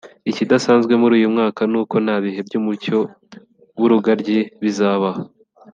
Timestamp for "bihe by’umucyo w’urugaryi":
2.23-4.39